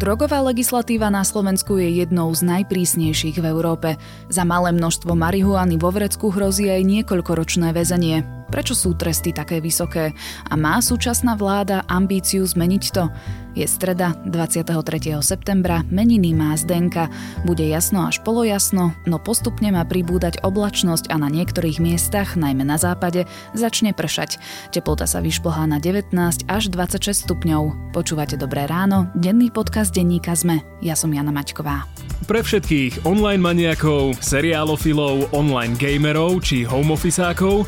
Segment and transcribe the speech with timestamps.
[0.00, 4.00] Drogová legislatíva na Slovensku je jednou z najprísnejších v Európe.
[4.32, 8.39] Za malé množstvo marihuany vo vrecku hrozí aj niekoľkoročné väzenie.
[8.50, 10.10] Prečo sú tresty také vysoké?
[10.50, 13.06] A má súčasná vláda ambíciu zmeniť to?
[13.50, 14.70] Je streda 23.
[15.26, 17.10] septembra, meniny má Zdenka.
[17.42, 22.78] Bude jasno až polojasno, no postupne má pribúdať oblačnosť a na niektorých miestach, najmä na
[22.78, 24.38] západe, začne pršať.
[24.70, 26.14] Teplota sa vyšplhá na 19
[26.46, 27.90] až 26 stupňov.
[27.90, 30.62] Počúvate Dobré ráno, denný podcast denníka ZME.
[30.78, 31.90] Ja som Jana Maťková.
[32.30, 37.66] Pre všetkých online maniakov, seriálofilov, online gamerov či homeofficeákov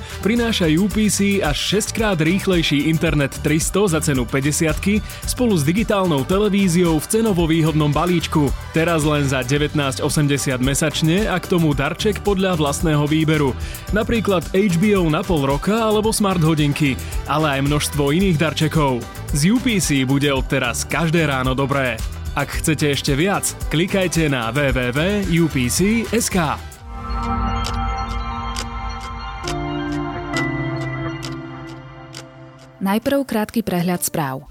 [0.79, 7.07] UPC až 6 krát rýchlejší internet 300 za cenu 50 spolu s digitálnou televíziou v
[7.07, 8.49] cenovo výhodnom balíčku.
[8.73, 10.05] Teraz len za 19,80
[10.63, 13.53] mesačne a k tomu darček podľa vlastného výberu.
[13.93, 16.97] Napríklad HBO na pol roka alebo smart hodinky,
[17.29, 19.05] ale aj množstvo iných darčekov.
[19.33, 21.97] Z UPC bude odteraz každé ráno dobré.
[22.33, 26.37] Ak chcete ešte viac, klikajte na www.upc.sk.
[32.83, 34.43] Najprv krátky prehľad správ.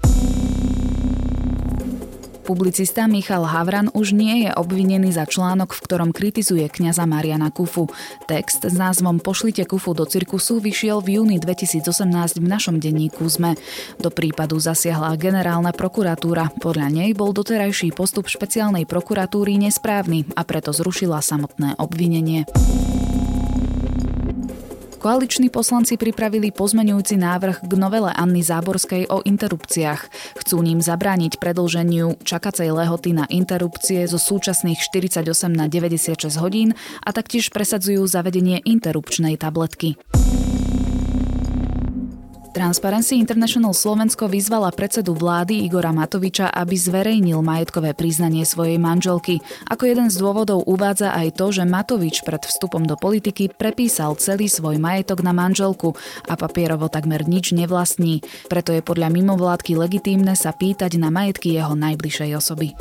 [2.48, 7.92] Publicista Michal Havran už nie je obvinený za článok, v ktorom kritizuje kňaza Mariana Kufu.
[8.24, 13.60] Text s názvom Pošlite Kufu do cirkusu vyšiel v júni 2018 v našom denníku ZME.
[14.00, 16.56] Do prípadu zasiahla generálna prokuratúra.
[16.56, 22.48] Podľa nej bol doterajší postup špeciálnej prokuratúry nesprávny a preto zrušila samotné obvinenie.
[25.02, 30.06] Koaliční poslanci pripravili pozmenujúci návrh k novele Anny Záborskej o interrupciách.
[30.38, 35.26] Chcú ním zabrániť predlženiu čakacej lehoty na interrupcie zo súčasných 48
[35.58, 39.98] na 96 hodín a taktiež presadzujú zavedenie interrupčnej tabletky.
[42.52, 49.40] Transparency International Slovensko vyzvala predsedu vlády Igora Matoviča, aby zverejnil majetkové priznanie svojej manželky.
[49.72, 54.52] Ako jeden z dôvodov uvádza aj to, že Matovič pred vstupom do politiky prepísal celý
[54.52, 55.96] svoj majetok na manželku
[56.28, 58.20] a papierovo takmer nič nevlastní.
[58.52, 62.76] Preto je podľa mimovládky legitímne sa pýtať na majetky jeho najbližšej osoby.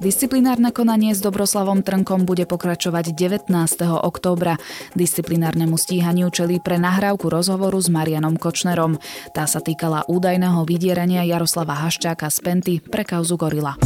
[0.00, 3.52] Disciplinárne konanie s Dobroslavom Trnkom bude pokračovať 19.
[4.00, 4.56] októbra.
[4.96, 8.96] Disciplinárnemu stíhaniu čelí pre nahrávku rozhovoru s Marianom Kočnerom.
[9.36, 13.76] Tá sa týkala údajného vydierania Jaroslava Haščáka z Penty pre kauzu Gorila.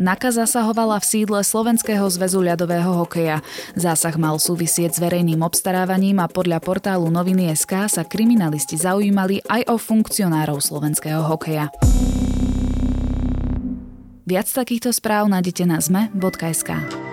[0.00, 3.44] Naka zasahovala v sídle Slovenského zväzu ľadového hokeja.
[3.76, 9.68] Zásah mal súvisieť s verejným obstarávaním a podľa portálu noviny SK sa kriminalisti zaujímali aj
[9.68, 11.68] o funkcionárov slovenského hokeja.
[14.26, 17.05] Viac takýchto správ nájdete na zme.sk.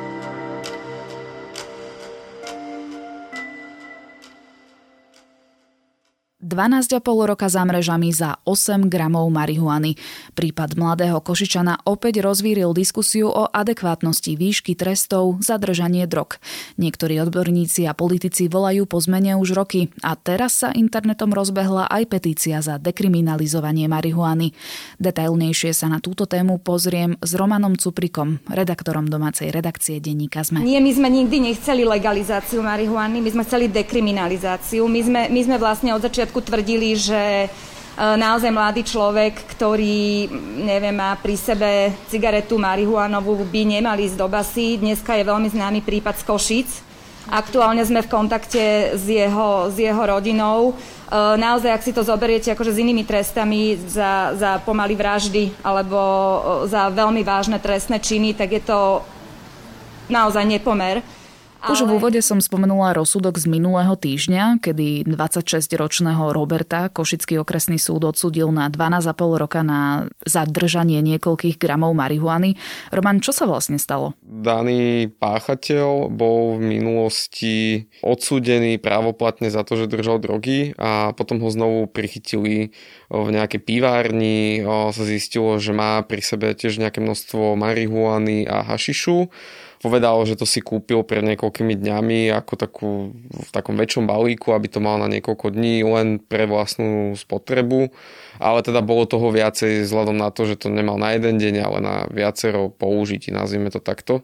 [6.44, 9.96] 12,5 roka za mrežami za 8 gramov marihuany.
[10.38, 16.38] Prípad mladého Košičana opäť rozvíril diskusiu o adekvátnosti výšky trestov za držanie drog.
[16.78, 22.04] Niektorí odborníci a politici volajú po zmene už roky a teraz sa internetom rozbehla aj
[22.12, 24.52] petícia za dekriminalizovanie marihuany.
[25.00, 30.62] Detailnejšie sa na túto tému pozriem s Romanom Cuprikom, redaktorom domácej redakcie denníka ZME.
[30.62, 34.86] Nie, my sme nikdy nechceli legalizáciu marihuany, my sme chceli dekriminalizáciu.
[34.86, 37.48] My sme, my sme vlastne od začiatku tvrdili, že e,
[37.98, 40.28] naozaj mladý človek, ktorý
[40.62, 44.78] neviem, má pri sebe cigaretu marihuanovú, by nemal ísť do basy.
[44.78, 46.70] Dneska je veľmi známy prípad z Košic.
[47.31, 50.76] Aktuálne sme v kontakte s jeho, s jeho rodinou.
[51.08, 55.98] E, naozaj, ak si to zoberiete akože s inými trestami za, za pomaly vraždy alebo
[55.98, 56.38] e,
[56.68, 59.00] za veľmi vážne trestné činy, tak je to
[60.12, 61.00] naozaj nepomer.
[61.63, 68.03] Už v úvode som spomenula rozsudok z minulého týždňa, kedy 26-ročného Roberta Košický okresný súd
[68.03, 72.59] odsudil na 12,5 roka na zadržanie niekoľkých gramov marihuany.
[72.91, 74.12] Roman, čo sa vlastne stalo?
[74.28, 81.48] Daný páchateľ bol v minulosti odsúdený právoplatne za to, že držal drogy a potom ho
[81.48, 82.75] znovu prichytili
[83.07, 84.60] v nejakej pivárni.
[84.68, 89.31] Sa zistilo, že má pri sebe tiež nejaké množstvo marihuany a hašišu
[89.83, 94.71] povedal, že to si kúpil pred niekoľkými dňami ako takú, v takom väčšom balíku, aby
[94.71, 97.91] to mal na niekoľko dní len pre vlastnú spotrebu.
[98.39, 101.77] Ale teda bolo toho viacej vzhľadom na to, že to nemal na jeden deň, ale
[101.83, 104.24] na viacero použití, nazvime to takto.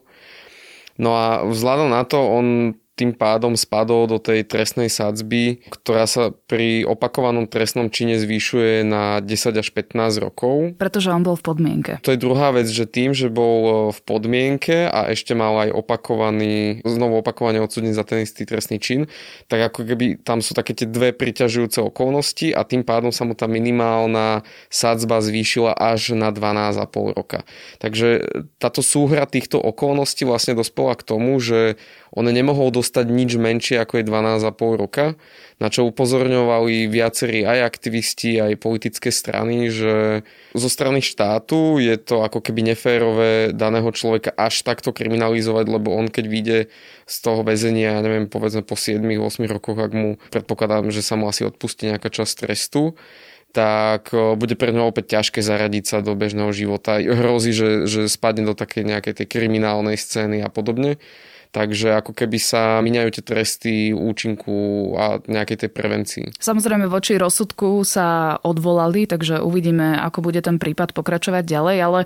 [0.96, 6.36] No a vzhľadom na to, on tým pádom spadol do tej trestnej sadzby, ktorá sa
[6.44, 10.76] pri opakovanom trestnom čine zvýšuje na 10 až 15 rokov.
[10.76, 11.92] Pretože on bol v podmienke.
[12.04, 16.84] To je druhá vec, že tým, že bol v podmienke a ešte mal aj opakovaný,
[16.84, 19.08] znovu opakovane odsudený za ten istý trestný čin,
[19.48, 23.32] tak ako keby tam sú také tie dve priťažujúce okolnosti a tým pádom sa mu
[23.32, 27.48] tá minimálna sadzba zvýšila až na 12,5 roka.
[27.80, 28.28] Takže
[28.60, 34.02] táto súhra týchto okolností vlastne dospela k tomu, že on nemohol dostať nič menšie ako
[34.02, 35.14] je 12,5 roka,
[35.62, 42.26] na čo upozorňovali viacerí aj aktivisti, aj politické strany, že zo strany štátu je to
[42.26, 46.58] ako keby neférové daného človeka až takto kriminalizovať, lebo on keď vyjde
[47.06, 51.30] z toho väzenia, ja neviem, povedzme po 7-8 rokoch, ak mu predpokladám, že sa mu
[51.30, 52.98] asi odpustí nejaká časť trestu,
[53.50, 57.02] tak bude pre ňo opäť ťažké zaradiť sa do bežného života.
[57.02, 61.02] Hrozí, že, že spadne do takej nejakej tej kriminálnej scény a podobne.
[61.50, 64.54] Takže ako keby sa miňajú tie tresty účinku
[64.94, 66.24] a nejakej tej prevencii.
[66.38, 72.00] Samozrejme voči rozsudku sa odvolali, takže uvidíme, ako bude ten prípad pokračovať ďalej, ale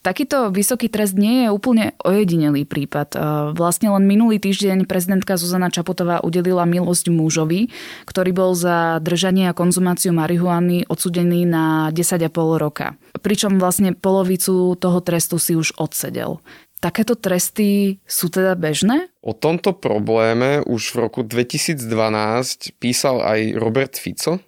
[0.00, 3.08] takýto vysoký trest nie je úplne ojedinelý prípad.
[3.12, 3.18] E,
[3.52, 7.68] vlastne len minulý týždeň prezidentka Zuzana Čaputová udelila milosť mužovi,
[8.08, 12.96] ktorý bol za držanie a konzumáciu marihuany odsudený na 10,5 roka.
[13.20, 16.40] Pričom vlastne polovicu toho trestu si už odsedel.
[16.86, 19.10] Takéto tresty sú teda bežné?
[19.18, 21.82] O tomto probléme už v roku 2012
[22.78, 24.38] písal aj Robert Fico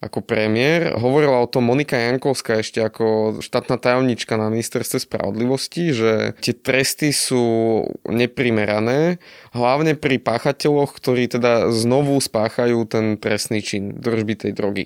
[0.00, 0.92] ako premiér.
[1.00, 6.12] Hovorila o tom Monika Jankovská ešte ako štátna tajomnička na ministerstve spravodlivosti, že
[6.44, 9.16] tie tresty sú neprimerané,
[9.56, 14.84] hlavne pri páchateľoch, ktorí teda znovu spáchajú ten trestný čin držby tej drogy.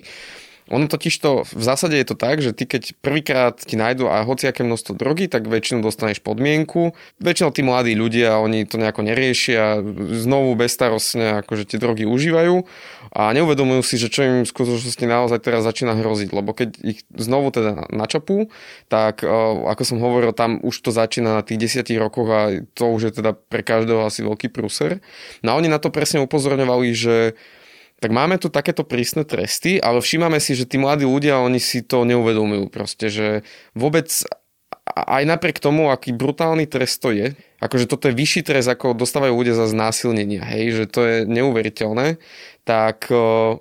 [0.73, 4.25] Ono totiž to, v zásade je to tak, že ty keď prvýkrát ti nájdu a
[4.25, 6.97] hociaké množstvo drogy, tak väčšinou dostaneš podmienku.
[7.21, 9.85] Väčšinou tí mladí ľudia, oni to nejako neriešia,
[10.17, 12.65] znovu bezstarostne akože tie drogy užívajú
[13.15, 17.05] a neuvedomujú si, že čo im v skutočnosti naozaj teraz začína hroziť, lebo keď ich
[17.13, 18.49] znovu teda načapú,
[18.89, 19.29] tak e,
[19.69, 22.41] ako som hovoril, tam už to začína na tých desiatich rokoch a
[22.73, 24.99] to už je teda pre každého asi veľký prúser.
[25.45, 27.39] No a oni na to presne upozorňovali, že
[28.05, 31.81] tak máme tu takéto prísne tresty, ale všímame si, že tí mladí ľudia, oni si
[31.81, 33.41] to neuvedomujú proste, že
[33.73, 34.05] vôbec
[34.93, 39.33] aj napriek tomu, aký brutálny trest to je, akože toto je vyšší trest, ako dostávajú
[39.33, 42.21] ľudia za znásilnenia, hej, že to je neuveriteľné,
[42.61, 43.09] tak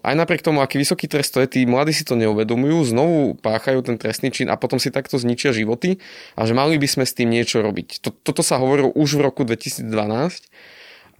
[0.05, 3.81] aj napriek tomu, aký vysoký trest to je, tí mladí si to neuvedomujú, znovu páchajú
[3.81, 6.05] ten trestný čin a potom si takto zničia životy
[6.37, 8.05] a že mali by sme s tým niečo robiť.
[8.05, 9.89] Toto sa hovorilo už v roku 2012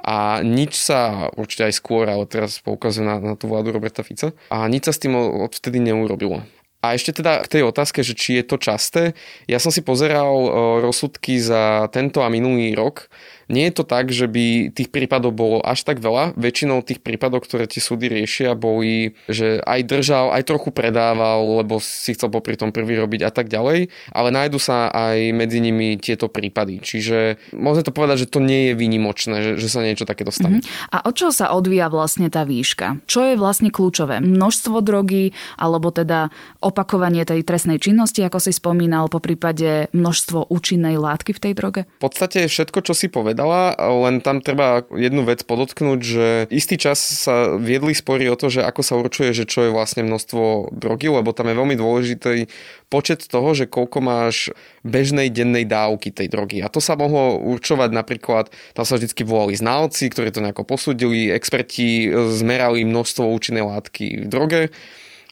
[0.05, 4.37] a nič sa, určite aj skôr, ale teraz poukazuje na, na tú vládu Roberta Fica,
[4.53, 6.45] a nič sa s tým odvtedy neurobilo.
[6.85, 9.17] A ešte teda k tej otázke, že či je to časté.
[9.49, 10.37] Ja som si pozeral
[10.85, 13.09] rozsudky za tento a minulý rok
[13.49, 16.37] nie je to tak, že by tých prípadov bolo až tak veľa.
[16.39, 21.79] Väčšinou tých prípadov, ktoré tie súdy riešia, boli, že aj držal, aj trochu predával, lebo
[21.83, 23.93] si chcel popri tom prvý robiť a tak ďalej.
[24.13, 26.81] Ale nájdu sa aj medzi nimi tieto prípady.
[26.81, 30.65] Čiže môžeme to povedať, že to nie je výnimočné, že, že sa niečo také dostane.
[30.65, 30.95] Uh-huh.
[30.95, 33.05] A od čoho sa odvíja vlastne tá výška?
[33.05, 34.25] Čo je vlastne kľúčové?
[34.25, 36.33] Množstvo drogy, alebo teda
[36.65, 41.81] opakovanie tej trestnej činnosti, ako si spomínal, po prípade množstvo účinnej látky v tej droge?
[42.01, 43.75] V podstate všetko, čo si povedal, povedala,
[44.07, 48.63] len tam treba jednu vec podotknúť, že istý čas sa viedli spory o to, že
[48.63, 52.47] ako sa určuje, že čo je vlastne množstvo drogy, lebo tam je veľmi dôležitý
[52.87, 54.55] počet toho, že koľko máš
[54.87, 56.63] bežnej dennej dávky tej drogy.
[56.63, 61.35] A to sa mohlo určovať napríklad, tam sa vždy volali znalci, ktorí to nejako posúdili,
[61.35, 64.63] experti zmerali množstvo účinnej látky v droge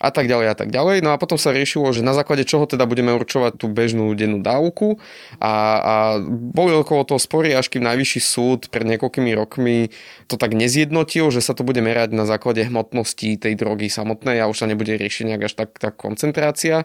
[0.03, 1.07] a tak ďalej a tak ďalej.
[1.07, 4.43] No a potom sa riešilo, že na základe čoho teda budeme určovať tú bežnú dennú
[4.43, 4.99] dávku
[5.39, 5.95] a, a
[6.29, 9.95] boli okolo toho spory, až kým najvyšší súd pred niekoľkými rokmi
[10.27, 14.51] to tak nezjednotil, že sa to bude merať na základe hmotnosti tej drogy samotnej a
[14.51, 16.83] už sa nebude riešiť nejak až tak, tak koncentrácia.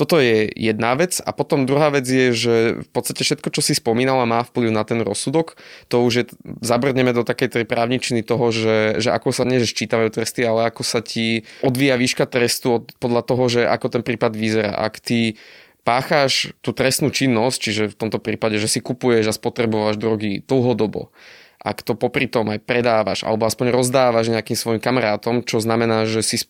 [0.00, 3.76] Toto je jedna vec a potom druhá vec je, že v podstate všetko, čo si
[3.76, 5.60] spomínala, má vplyv na ten rozsudok.
[5.92, 6.24] To už je,
[6.64, 10.80] zabrdneme do takej tej právničiny toho, že, že ako sa, nie ščítavajú tresty, ale ako
[10.88, 14.72] sa ti odvíja výška trestu od, podľa toho, že ako ten prípad vyzerá.
[14.72, 15.36] Ak ty
[15.84, 21.12] pácháš tú trestnú činnosť, čiže v tomto prípade, že si kupuješ a spotrebováš drogy dlhodobo,
[21.60, 26.24] ak to popri tom aj predávaš alebo aspoň rozdávaš nejakým svojim kamarátom, čo znamená, že
[26.24, 26.40] si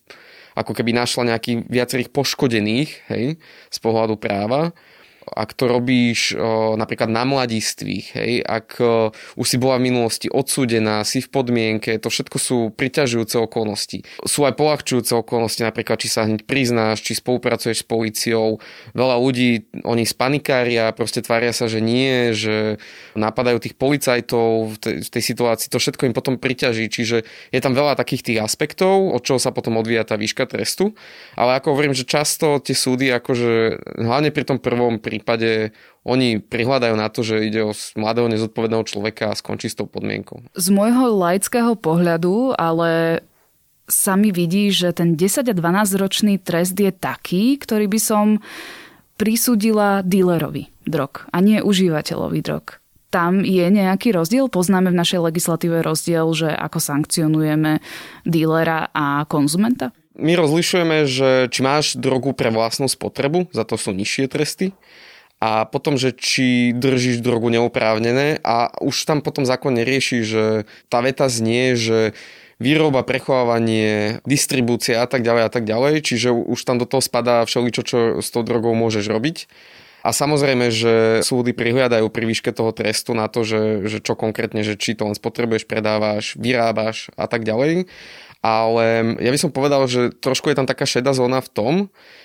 [0.55, 3.25] ako keby našla nejakých viacerých poškodených hej,
[3.71, 4.75] z pohľadu práva,
[5.31, 6.35] ak to robíš
[6.75, 8.83] napríklad na mladistvých, hej, ak
[9.39, 14.03] už si bola v minulosti odsúdená, si v podmienke, to všetko sú priťažujúce okolnosti.
[14.27, 18.59] Sú aj polahčujúce okolnosti, napríklad či sa hneď priznáš, či spolupracuješ s policiou.
[18.93, 22.83] Veľa ľudí, oni spanikária, proste tvária sa, že nie, že
[23.15, 27.23] napadajú tých policajtov v tej, v tej situácii, to všetko im potom priťaží, čiže
[27.55, 30.97] je tam veľa takých tých aspektov, od čoho sa potom odvíja tá výška trestu,
[31.39, 35.77] ale ako hovorím, že často tie súdy, akože hlavne pri tom prvom prípade
[36.09, 40.41] oni prihľadajú na to, že ide o mladého nezodpovedného človeka a skončí s tou podmienkou.
[40.57, 43.21] Z môjho laického pohľadu, ale
[43.91, 48.27] sa mi vidí, že ten 10 a 12 ročný trest je taký, ktorý by som
[49.21, 52.81] prisúdila dílerovi drog a nie užívateľovi drog.
[53.11, 54.47] Tam je nejaký rozdiel?
[54.47, 57.83] Poznáme v našej legislatíve rozdiel, že ako sankcionujeme
[58.23, 59.91] dílera a konzumenta?
[60.15, 64.71] My rozlišujeme, že či máš drogu pre vlastnú spotrebu, za to sú nižšie tresty,
[65.41, 70.45] a potom, že či držíš drogu neoprávnené a už tam potom zákon nerieši, že
[70.93, 72.13] tá veta znie, že
[72.61, 77.41] výroba, prechovávanie, distribúcia a tak ďalej a tak ďalej, čiže už tam do toho spadá
[77.49, 79.49] všeličo, čo s tou drogou môžeš robiť.
[80.01, 84.65] A samozrejme, že súdy prihliadajú pri výške toho trestu na to, že, že čo konkrétne,
[84.65, 87.85] že či to len spotrebuješ, predávaš, vyrábaš a tak ďalej
[88.41, 91.75] ale ja by som povedal, že trošku je tam taká šedá zóna v tom,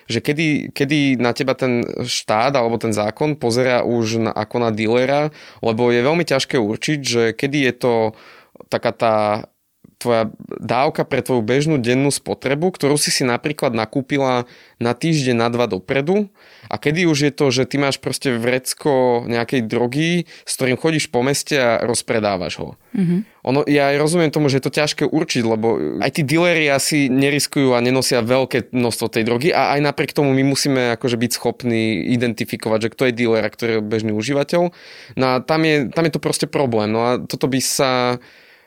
[0.08, 4.70] že kedy, kedy na teba ten štát alebo ten zákon pozera už na, ako na
[4.72, 7.94] dealera, lebo je veľmi ťažké určiť, že kedy je to
[8.72, 9.16] taká tá
[10.06, 10.30] tvoja
[10.62, 14.46] dávka pre tvoju bežnú dennú spotrebu, ktorú si si napríklad nakúpila
[14.78, 16.30] na týždeň, na dva dopredu
[16.70, 21.10] a kedy už je to, že ty máš proste vrecko nejakej drogy, s ktorým chodíš
[21.10, 22.70] po meste a rozpredávaš ho.
[22.94, 23.20] Mm-hmm.
[23.46, 27.10] Ono, ja aj rozumiem tomu, že je to ťažké určiť, lebo aj tí dealeri asi
[27.10, 31.32] neriskujú a nenosia veľké množstvo tej drogy a aj napriek tomu my musíme akože byť
[31.34, 34.74] schopní identifikovať, že kto je dealer a kto je bežný užívateľ.
[35.18, 36.90] No a tam je, tam je to proste problém.
[36.90, 38.18] No a toto by sa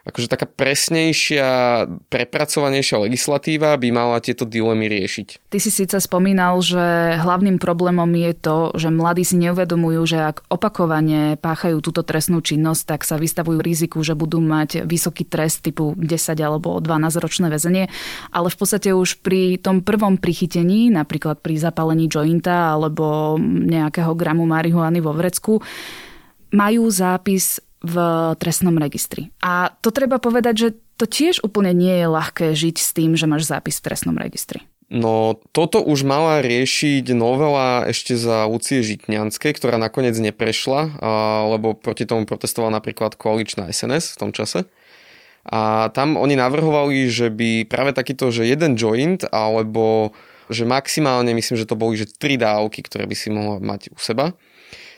[0.09, 5.53] akože taká presnejšia, prepracovanejšia legislatíva by mala tieto dilemy riešiť.
[5.53, 10.49] Ty si síce spomínal, že hlavným problémom je to, že mladí si neuvedomujú, že ak
[10.49, 15.93] opakovane páchajú túto trestnú činnosť, tak sa vystavujú riziku, že budú mať vysoký trest typu
[15.93, 16.09] 10
[16.41, 17.93] alebo 12 ročné väzenie,
[18.33, 24.49] ale v podstate už pri tom prvom prichytení, napríklad pri zapálení jointa alebo nejakého gramu
[24.49, 25.61] marihuany vo vrecku,
[26.49, 27.95] majú zápis v
[28.43, 29.31] trestnom registri.
[29.39, 30.69] A to treba povedať, že
[30.99, 34.67] to tiež úplne nie je ľahké žiť s tým, že máš zápis v trestnom registri.
[34.89, 40.97] No toto už mala riešiť novela ešte za Lucie Žitňanskej, ktorá nakoniec neprešla,
[41.55, 44.65] lebo proti tomu protestovala napríklad koaličná SNS v tom čase.
[45.45, 50.17] A tam oni navrhovali, že by práve takýto, že jeden joint, alebo
[50.49, 54.01] že maximálne, myslím, že to boli, že tri dávky, ktoré by si mohla mať u
[54.01, 54.33] seba,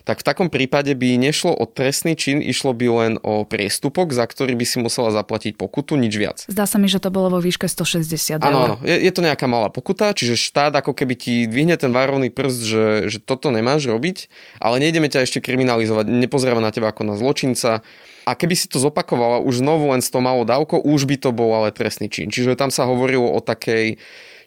[0.03, 4.25] tak v takom prípade by nešlo o trestný čin, išlo by len o priestupok, za
[4.25, 6.37] ktorý by si musela zaplatiť pokutu, nič viac.
[6.49, 9.45] Zdá sa mi, že to bolo vo výške 160 Áno, áno, je, je to nejaká
[9.45, 13.85] malá pokuta, čiže štát ako keby ti dvihne ten varovný prst, že, že toto nemáš
[13.87, 17.85] robiť, ale nejdeme ťa ešte kriminalizovať, nepozrieme na teba ako na zločinca.
[18.21, 21.29] A keby si to zopakovala už znovu len s tou malou dávkou, už by to
[21.33, 22.29] bol ale trestný čin.
[22.29, 23.97] Čiže tam sa hovorilo o takej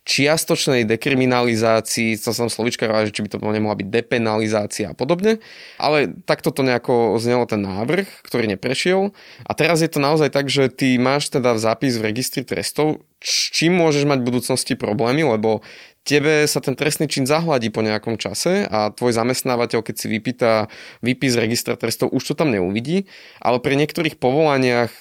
[0.05, 5.41] čiastočnej dekriminalizácii, to som slovička že či by to nemohla byť depenalizácia a podobne,
[5.81, 9.17] ale takto to nejako znelo ten návrh, ktorý neprešiel.
[9.49, 13.81] A teraz je to naozaj tak, že ty máš teda zápis v registri trestov, čím
[13.81, 15.65] môžeš mať v budúcnosti problémy, lebo
[16.05, 20.69] tebe sa ten trestný čin zahladí po nejakom čase a tvoj zamestnávateľ, keď si vypýta
[21.01, 23.09] výpis registra trestov, už to tam neuvidí,
[23.41, 24.93] ale pri niektorých povolaniach,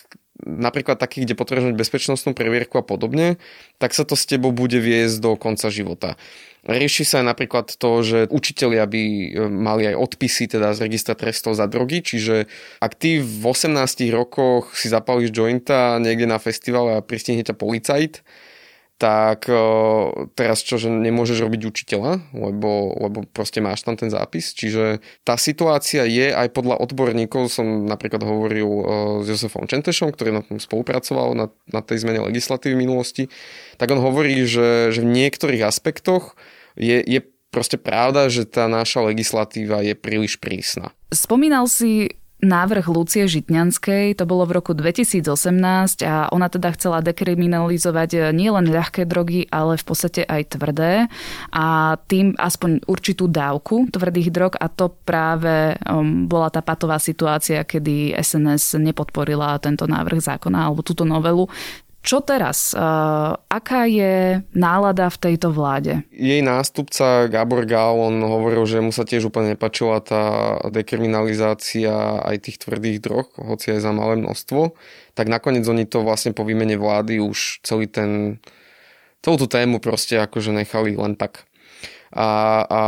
[0.45, 3.41] napríklad takých, kde potrebuješ bezpečnostnú previerku a podobne,
[3.79, 6.19] tak sa to s tebou bude viesť do konca života.
[6.63, 11.59] Rieši sa napríklad to, že učitelia by e, mali aj odpisy teda z registra trestov
[11.59, 12.47] za drogy, čiže
[12.79, 13.75] ak ty v 18
[14.15, 18.23] rokoch si zapalíš jointa niekde na festivale a pristihne ťa policajt,
[19.03, 19.51] tak
[20.39, 24.55] teraz čo, že nemôžeš robiť učiteľa, lebo, lebo proste máš tam ten zápis.
[24.55, 28.69] Čiže tá situácia je aj podľa odborníkov, som napríklad hovoril
[29.19, 33.23] s Josefom Čentešom, ktorý na tom spolupracoval na, na tej zmene legislatívy v minulosti,
[33.75, 36.39] tak on hovorí, že, že v niektorých aspektoch
[36.79, 37.19] je, je
[37.51, 40.95] proste pravda, že tá naša legislatíva je príliš prísna.
[41.11, 48.09] Spomínal si návrh Lucie Žitňanskej, to bolo v roku 2018 a ona teda chcela dekriminalizovať
[48.13, 51.07] eh, nielen ľahké drogy, ale v podstate aj tvrdé
[51.49, 57.63] a tým aspoň určitú dávku tvrdých drog a to práve um, bola tá patová situácia,
[57.63, 61.47] kedy SNS nepodporila tento návrh zákona alebo túto novelu.
[62.03, 62.75] Čo teraz?
[63.47, 66.03] Aká je nálada v tejto vláde?
[66.11, 72.43] Jej nástupca Gabor Gál, on hovoril, že mu sa tiež úplne nepačila tá dekriminalizácia aj
[72.43, 74.75] tých tvrdých drog, hoci aj za malé množstvo.
[75.15, 78.43] Tak nakoniec oni to vlastne po výmene vlády už celý ten,
[79.23, 81.47] celú tú tému proste akože nechali len tak
[82.13, 82.29] a,
[82.69, 82.81] a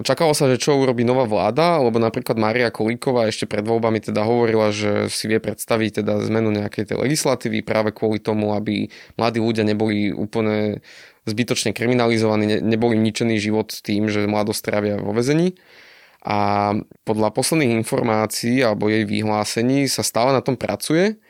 [0.00, 4.24] čakalo sa, že čo urobí nová vláda, lebo napríklad Maria Kolíková ešte pred voľbami teda
[4.24, 8.88] hovorila, že si vie predstaviť teda zmenu nejakej tej legislatívy práve kvôli tomu, aby
[9.20, 10.80] mladí ľudia neboli úplne
[11.28, 15.52] zbytočne kriminalizovaní, ne, neboli ničený život tým, že mladosť trávia vo vezení.
[16.24, 16.72] A
[17.04, 21.20] podľa posledných informácií alebo jej vyhlásení sa stále na tom pracuje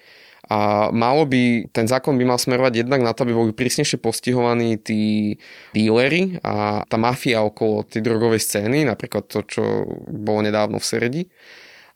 [0.50, 4.74] a malo by, ten zákon by mal smerovať jednak na to, aby boli prísnejšie postihovaní
[4.74, 5.38] tí
[5.70, 11.22] díleri a tá mafia okolo tej drogovej scény, napríklad to, čo bolo nedávno v Seredi.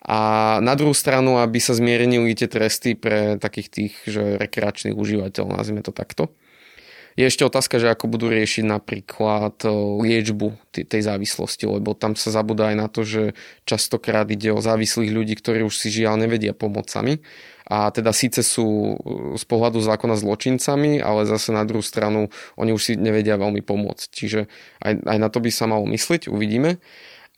[0.07, 5.59] A na druhú stranu, aby sa zmiernili tie tresty pre takých tých že rekreačných užívateľov,
[5.59, 6.31] nazvime to takto.
[7.17, 9.73] Je ešte otázka, že ako budú riešiť napríklad e,
[10.05, 13.33] liečbu tej závislosti, lebo tam sa zabúda aj na to, že
[13.65, 17.25] častokrát ide o závislých ľudí, ktorí už si žiaľ nevedia pomôcť sami
[17.67, 18.95] a teda síce sú uh,
[19.35, 24.07] z pohľadu zákona zločincami, ale zase na druhú stranu oni už si nevedia veľmi pomôcť.
[24.07, 24.41] Čiže
[24.87, 26.79] aj, aj na to by sa malo myslieť, uvidíme.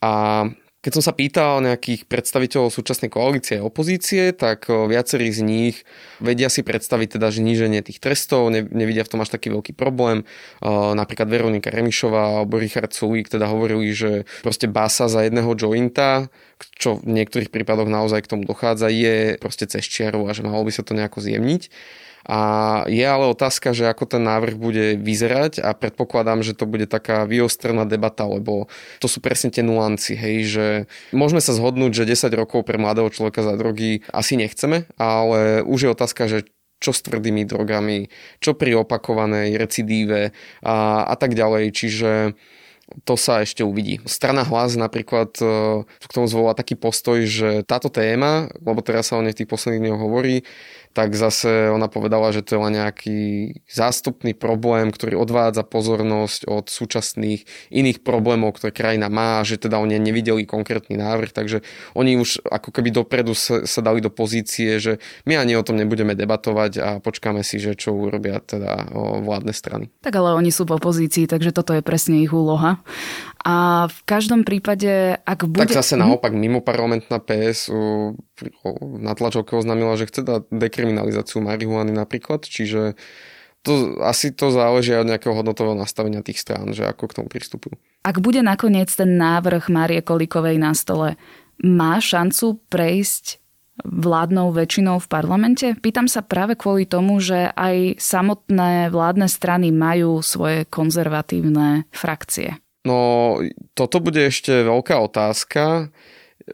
[0.05, 0.45] A
[0.79, 5.77] keď som sa pýtal nejakých predstaviteľov súčasnej koalície a opozície, tak uh, viacerí z nich
[6.23, 10.23] vedia si predstaviť teda zníženie tých trestov, ne, nevidia v tom až taký veľký problém.
[10.63, 16.31] Uh, napríklad Veronika Remišová alebo Richard Sulík teda hovorili, že proste basa za jedného jointa
[16.79, 20.67] čo v niektorých prípadoch naozaj k tomu dochádza, je proste cez čiaru a že malo
[20.67, 21.71] by sa to nejako zjemniť.
[22.29, 22.41] A
[22.93, 27.25] je ale otázka, že ako ten návrh bude vyzerať a predpokladám, že to bude taká
[27.25, 28.69] vyostrená debata, lebo
[29.01, 30.67] to sú presne tie nuancy, hej, že
[31.17, 35.89] môžeme sa zhodnúť, že 10 rokov pre mladého človeka za drogy asi nechceme, ale už
[35.89, 36.39] je otázka, že
[36.79, 40.31] čo s tvrdými drogami, čo pri opakovanej recidíve
[40.63, 41.75] a, a tak ďalej.
[41.75, 42.11] Čiže
[43.05, 44.01] to sa ešte uvidí.
[44.09, 45.45] Strana hlas napríklad e,
[45.85, 49.51] k tomu zvolila taký postoj, že táto téma, lebo teraz sa o nej v tých
[49.51, 50.45] posledných dňoch hovorí,
[50.97, 53.21] tak zase ona povedala, že to je len nejaký
[53.71, 60.01] zástupný problém, ktorý odvádza pozornosť od súčasných iných problémov, ktoré krajina má, že teda oni
[60.01, 61.63] nevideli konkrétny návrh, takže
[61.95, 65.79] oni už ako keby dopredu sa, sa dali do pozície, že my ani o tom
[65.79, 68.91] nebudeme debatovať a počkáme si, že čo urobia teda
[69.23, 69.95] vládne strany.
[70.03, 72.78] Tak ale oni sú v opozícii, takže toto je presne ich úloha.
[73.47, 75.65] A v každom prípade, ak bude...
[75.65, 76.03] Tak zase mhm.
[76.05, 77.71] naopak, mimo parlamentná PS
[78.99, 82.99] na tlačovke oznámila, že chce dať dekriminalizáciu marihuany napríklad, čiže
[83.63, 87.75] to, asi to záleží od nejakého hodnotového nastavenia tých strán, že ako k tomu pristupujú.
[88.07, 91.19] Ak bude nakoniec ten návrh Márie Kolikovej na stole,
[91.59, 93.43] má šancu prejsť
[93.83, 95.67] vládnou väčšinou v parlamente?
[95.79, 102.59] Pýtam sa práve kvôli tomu, že aj samotné vládne strany majú svoje konzervatívne frakcie.
[102.89, 103.37] No,
[103.77, 105.93] toto bude ešte veľká otázka.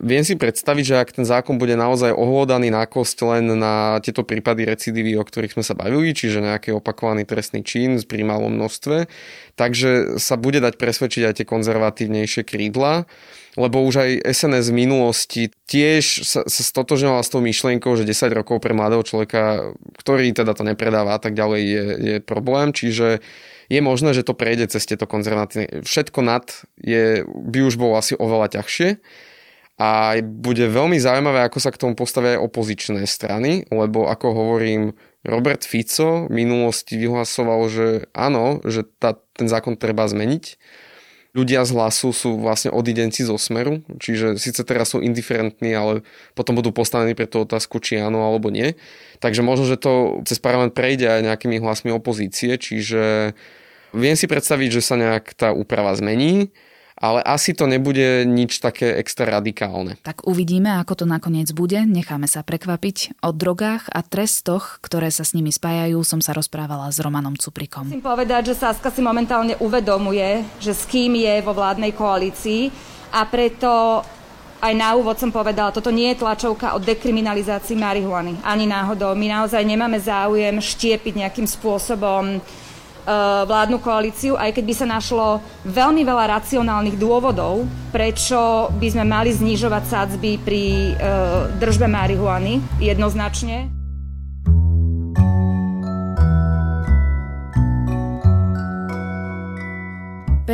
[0.02, 4.26] Viem si predstaviť, že ak ten zákon bude naozaj ohľadaný na kosť len na tieto
[4.26, 9.06] prípady recidívy, o ktorých sme sa bavili, čiže nejaký opakovaný trestný čin pri malom množstve,
[9.54, 13.06] takže sa bude dať presvedčiť aj tie konzervatívnejšie krídla,
[13.54, 18.34] lebo už aj SNS v minulosti tiež sa, sa stotožňovala s tou myšlienkou, že 10
[18.34, 23.22] rokov pre mladého človeka, ktorý teda to nepredáva a tak ďalej je, je problém, čiže
[23.68, 25.84] je možné, že to prejde cez tieto konzervatívne.
[25.84, 26.44] Všetko nad
[26.80, 29.00] je, by už bolo asi oveľa ťažšie.
[29.74, 34.94] A bude veľmi zaujímavé, ako sa k tomu postavia opozičné strany, lebo ako hovorím,
[35.26, 40.44] Robert Fico v minulosti vyhlasoval, že áno, že tá, ten zákon treba zmeniť.
[41.34, 46.06] Ľudia z hlasu sú vlastne odidenci zo smeru, čiže síce teraz sú indiferentní, ale
[46.38, 48.78] potom budú postavení pre tú otázku, či áno alebo nie.
[49.18, 53.34] Takže možno, že to cez parlament prejde aj nejakými hlasmi opozície, čiže
[53.90, 56.54] viem si predstaviť, že sa nejak tá úprava zmení
[56.94, 59.98] ale asi to nebude nič také extra radikálne.
[60.06, 61.82] Tak uvidíme, ako to nakoniec bude.
[61.82, 63.18] Necháme sa prekvapiť.
[63.26, 67.90] O drogách a trestoch, ktoré sa s nimi spájajú, som sa rozprávala s Romanom Cuprikom.
[67.90, 72.70] Musím povedať, že Saska si momentálne uvedomuje, že s kým je vo vládnej koalícii
[73.10, 74.02] a preto
[74.64, 78.40] aj na úvod som povedala, toto nie je tlačovka o dekriminalizácii marihuany.
[78.40, 79.12] Ani náhodou.
[79.12, 82.40] My naozaj nemáme záujem štiepiť nejakým spôsobom
[83.44, 89.30] vládnu koalíciu, aj keď by sa našlo veľmi veľa racionálnych dôvodov, prečo by sme mali
[89.30, 90.64] znižovať sádzby pri
[90.96, 93.83] uh, držbe marihuany jednoznačne.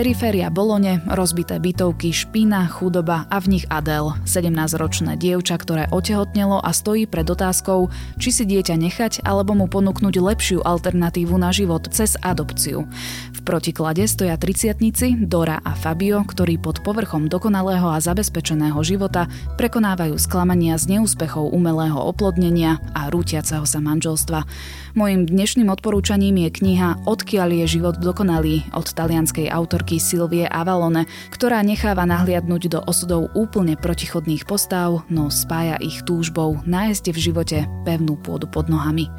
[0.01, 6.73] Periféria Bolone, rozbité bytovky, špína, chudoba a v nich Adel, 17-ročné dievča, ktoré otehotnelo a
[6.73, 12.17] stojí pred otázkou, či si dieťa nechať alebo mu ponúknuť lepšiu alternatívu na život cez
[12.25, 12.89] adopciu.
[13.37, 19.29] V protiklade stoja triciatnici Dora a Fabio, ktorí pod povrchom dokonalého a zabezpečeného života
[19.61, 24.49] prekonávajú sklamania z neúspechov umelého oplodnenia a rútiaceho sa manželstva.
[24.97, 29.53] Mojím dnešným odporúčaním je kniha Odkiaľ je život dokonalý od talianskej
[29.91, 36.63] autorky Silvie Avalone, ktorá necháva nahliadnúť do osudov úplne protichodných postav, no spája ich túžbou
[36.63, 39.11] nájsť v živote pevnú pôdu pod nohami.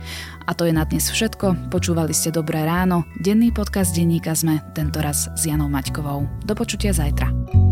[0.47, 1.67] A to je na dnes všetko.
[1.67, 3.03] Počúvali ste Dobré ráno.
[3.19, 6.23] Denný podcast denníka sme tentoraz s Janou Maťkovou.
[6.47, 7.70] Do počutia zajtra.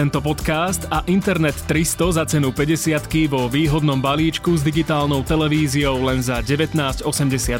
[0.00, 6.24] Tento podcast a Internet 300 za cenu 50 vo výhodnom balíčku s digitálnou televíziou len
[6.24, 7.04] za 19,80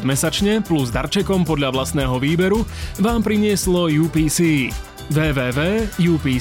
[0.01, 2.65] mesačne plus darčekom podľa vlastného výberu
[2.97, 4.73] vám prinieslo UPC.
[5.13, 6.33] www.upc.sk